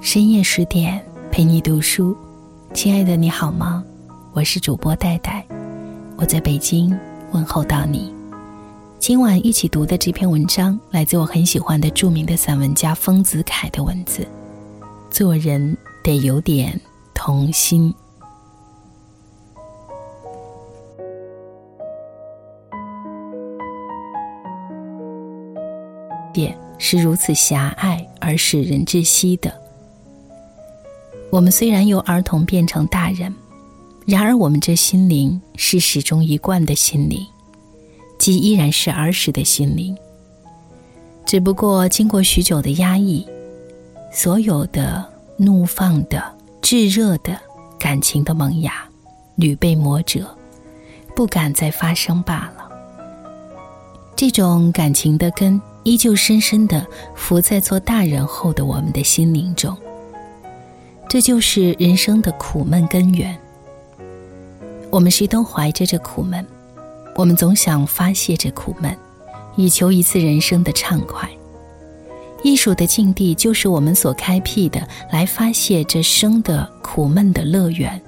[0.00, 2.16] 深夜十点，陪你读书。
[2.74, 3.82] 亲爱的，你好吗？
[4.32, 5.44] 我是主播戴戴，
[6.16, 6.94] 我在北京
[7.30, 8.12] 问候到你。
[8.98, 14.26] 今晚一起读的这篇文章，来自我很喜欢的著名的散文家丰子恺的文字。
[15.10, 16.78] 做人得有点
[17.14, 17.94] 童心。
[26.84, 29.54] 是如此狭隘而使人窒息的。
[31.30, 33.32] 我们虽然由儿童变成大人，
[34.04, 37.24] 然而我们这心灵是始终一贯的心灵，
[38.18, 39.96] 即依然是儿时的心灵。
[41.24, 43.24] 只不过经过许久的压抑，
[44.12, 46.20] 所有的怒放的、
[46.60, 47.40] 炙热的
[47.78, 48.72] 感情的萌芽，
[49.36, 50.36] 屡被磨折，
[51.14, 52.68] 不敢再发生罢了。
[54.16, 59.76] 这种感情的根，依旧深深的伏在做大人后的我们的心灵中。
[61.08, 63.36] 这就是人生的苦闷根源。
[64.90, 66.46] 我们谁都怀着这苦闷，
[67.16, 68.96] 我们总想发泄这苦闷，
[69.56, 71.28] 以求一次人生的畅快。
[72.42, 78.00] 艺术的境地就是我们所开辟的来发泄这生的苦闷的乐园。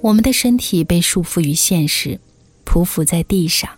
[0.00, 2.18] 我们的身体被束缚于现实，
[2.64, 3.68] 匍匐在地上；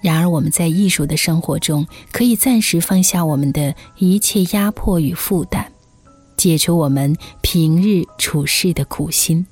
[0.00, 5.72] 然而我们在艺术的生活中，可以暂时放下我们的一切压迫与负担。
[6.36, 9.44] 解除我们平日处事的苦心，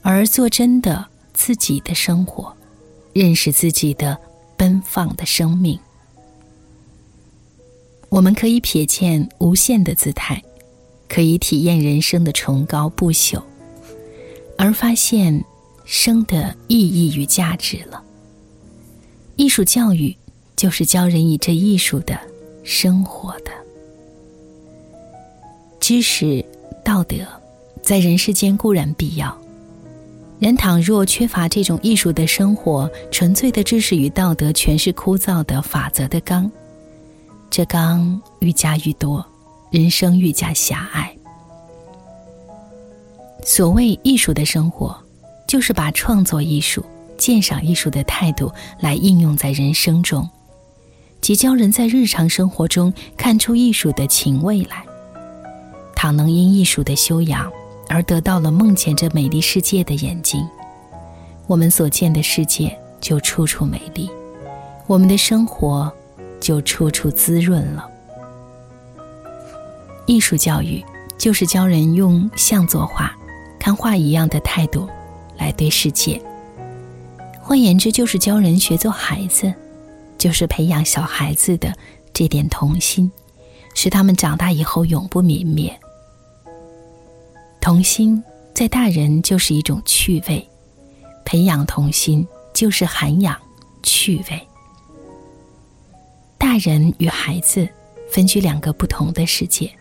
[0.00, 2.56] 而做真的自己的生活，
[3.12, 4.18] 认识自己的
[4.56, 5.78] 奔放的生命。
[8.08, 10.42] 我们可以瞥见无限的姿态，
[11.06, 13.42] 可以体验人生的崇高不朽，
[14.56, 15.44] 而发现
[15.84, 18.02] 生的意义与价值了。
[19.38, 20.14] 艺术教育
[20.56, 22.18] 就是教人以这艺术的
[22.64, 23.52] 生活的。
[25.78, 26.44] 知识、
[26.84, 27.18] 道德，
[27.80, 29.38] 在人世间固然必要。
[30.40, 36.50] 人倘若缺乏这种艺术的生活，纯粹的知识与道德全是枯燥的法则的纲，
[37.48, 39.24] 这纲愈加愈多，
[39.70, 41.16] 人生愈加狭隘。
[43.44, 44.96] 所谓艺术的生活，
[45.46, 46.84] 就是把创作艺术、
[47.18, 50.26] 鉴赏艺术的态度来应用在人生中，
[51.20, 54.84] 即教人在日常生活中看出艺术的情味来。
[55.94, 57.50] 倘能因艺术的修养
[57.88, 60.48] 而得到了梦见这美丽世界的眼睛，
[61.48, 64.08] 我们所见的世界就处处美丽，
[64.86, 65.92] 我们的生活
[66.40, 67.90] 就处处滋润了。
[70.06, 70.82] 艺术教育
[71.18, 73.12] 就是教人用像作画、
[73.58, 74.88] 看画一样的态度
[75.36, 76.22] 来对世界。
[77.48, 79.50] 换言之，就是教人学做孩子，
[80.18, 81.74] 就是培养小孩子的
[82.12, 83.10] 这点童心，
[83.74, 85.74] 使他们长大以后永不泯灭。
[87.58, 88.22] 童心
[88.52, 90.46] 在大人就是一种趣味，
[91.24, 93.34] 培养童心就是涵养
[93.82, 94.46] 趣味。
[96.36, 97.66] 大人与孩子
[98.10, 99.72] 分居两个不同的世界，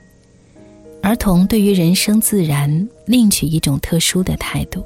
[1.04, 4.82] 儿童对于人生自然另取一种特殊的态度，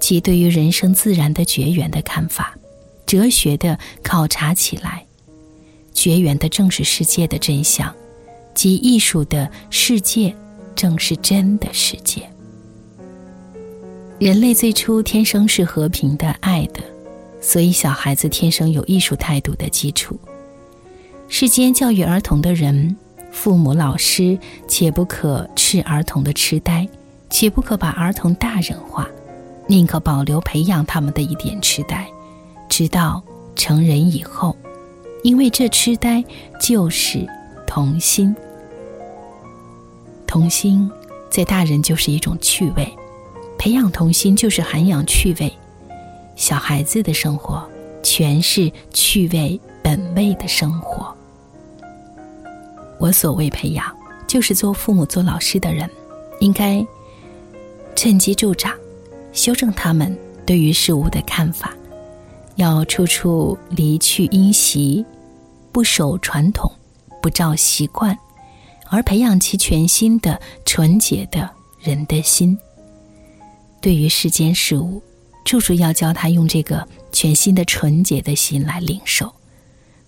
[0.00, 2.56] 其对于人生自然的绝缘的看法，
[3.06, 5.04] 哲学的考察起来，
[5.92, 7.94] 绝缘的正是世界的真相，
[8.54, 10.34] 即艺术的世界。
[10.76, 12.22] 正是真的世界。
[14.20, 16.80] 人类最初天生是和平的、爱的，
[17.40, 20.16] 所以小孩子天生有艺术态度的基础。
[21.26, 22.96] 世间教育儿童的人，
[23.32, 24.38] 父母、老师，
[24.68, 26.88] 且不可斥儿童的痴呆，
[27.28, 29.08] 且不可把儿童大人化，
[29.68, 32.06] 宁可保留培养他们的一点痴呆，
[32.68, 33.22] 直到
[33.54, 34.56] 成人以后，
[35.22, 36.24] 因为这痴呆
[36.58, 37.28] 就是
[37.66, 38.34] 童心。
[40.26, 40.90] 童心，
[41.30, 42.88] 在大人就是一种趣味，
[43.58, 45.52] 培养童心就是涵养趣味。
[46.34, 47.68] 小孩子的生活
[48.02, 51.14] 全是趣味本味的生活。
[52.98, 53.84] 我所谓培养，
[54.26, 55.88] 就是做父母、做老师的人，
[56.40, 56.84] 应该
[57.96, 58.72] 趁机助长、
[59.32, 61.74] 修正他们对于事物的看法，
[62.56, 65.04] 要处处离去因习，
[65.70, 66.70] 不守传统，
[67.22, 68.18] 不照习惯。
[68.90, 72.58] 而培养其全新的、纯洁的人的心。
[73.82, 75.02] 对于世间事物，
[75.44, 79.30] 处处要教他用这个全新的、纯洁的心来领受，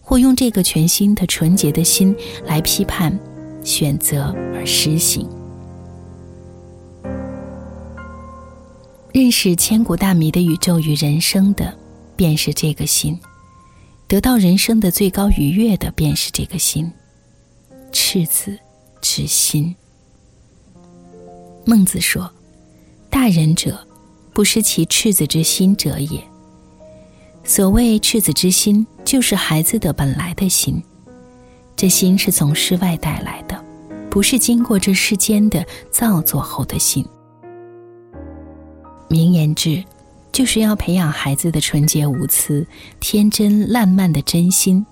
[0.01, 3.17] 或用这个全新的、纯洁的心来批判、
[3.63, 5.29] 选择而实行。
[9.13, 11.77] 认识千古大谜的宇宙与人生的，
[12.15, 13.15] 便是这个心；
[14.07, 16.91] 得到人生的最高愉悦的，便是这个心。
[17.91, 18.57] 赤子
[19.01, 19.75] 之心。
[21.65, 22.31] 孟子说
[23.11, 23.85] ：“大人者，
[24.33, 26.23] 不失其赤子之心者也。”
[27.43, 30.81] 所谓赤子之心，就是孩子的本来的心。
[31.75, 33.61] 这心是从世外带来的，
[34.09, 37.05] 不是经过这世间的造作后的心。
[39.11, 39.83] 名言之，
[40.31, 42.65] 就是要培养孩子的纯洁无私、
[43.01, 44.87] 天真烂漫的真心，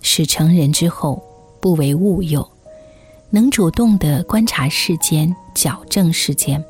[0.00, 1.22] 使成人之后
[1.60, 2.48] 不为物诱，
[3.28, 6.64] 能主动的观察世间、矫正世间，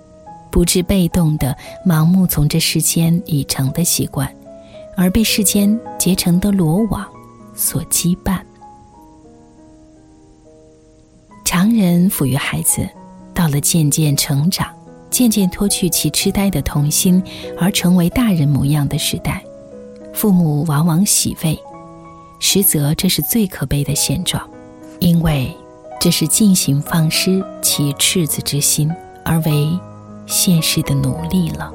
[0.51, 1.57] 不致被动的
[1.87, 4.29] 盲目从这世间已成的习惯，
[4.97, 7.09] 而被世间结成的罗网
[7.55, 8.41] 所羁绊。
[11.45, 12.89] 常人抚育孩子，
[13.33, 14.69] 到了渐渐成长、
[15.11, 17.23] 渐渐脱去其痴呆的童心，
[17.59, 19.43] 而成为大人模样的时代，
[20.13, 21.59] 父母往往喜慰，
[22.39, 24.43] 实则这是最可悲的现状，
[24.99, 25.55] 因为
[26.01, 28.91] 这是尽行放失其赤子之心，
[29.25, 29.71] 而为
[30.27, 31.73] 现实的奴隶了。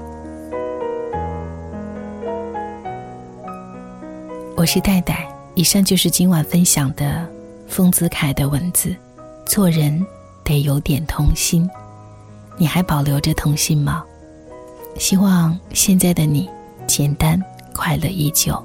[4.56, 7.28] 我是戴戴，以上就是今晚分享的
[7.68, 8.96] 丰子恺的文字。
[9.46, 10.06] 做人
[10.44, 11.70] 得有点童心，
[12.58, 14.04] 你还保留着童心吗？
[14.98, 16.50] 希望现在的你
[16.86, 17.42] 简单
[17.74, 18.62] 快乐依旧。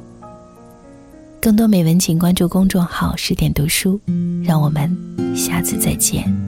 [1.40, 4.00] 更多美文，请关注公众号“十点读书”。
[4.44, 4.94] 让我们
[5.37, 6.47] 下次再见。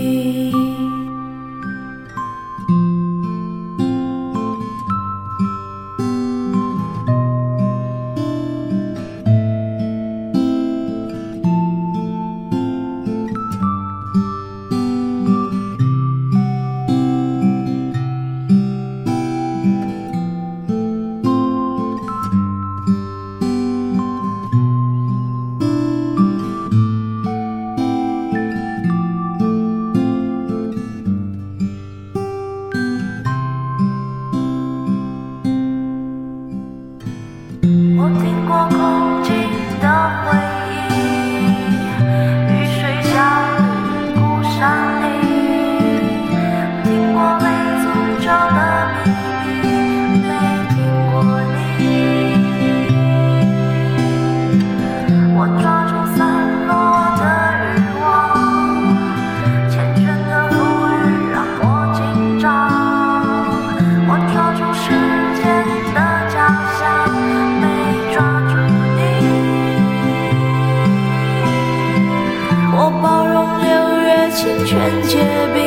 [72.83, 73.69] 我包容六
[74.01, 75.19] 月清泉结
[75.53, 75.61] 冰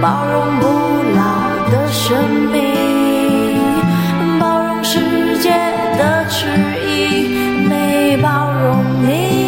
[0.00, 0.64] 包容不
[1.16, 1.20] 老
[1.68, 2.16] 的生
[2.52, 2.62] 命，
[4.38, 5.50] 包容世界
[5.98, 6.46] 的迟
[6.86, 7.26] 疑，
[7.68, 9.41] 没包容你。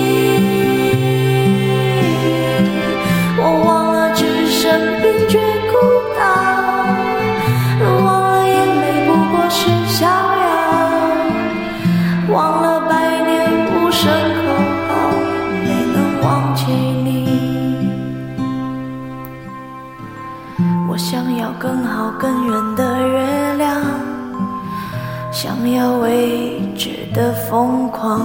[25.34, 28.20] 想要未知的疯狂，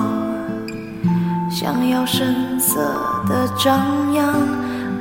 [1.50, 2.80] 想要声色
[3.28, 4.32] 的张扬，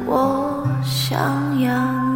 [0.07, 2.08] 我想要。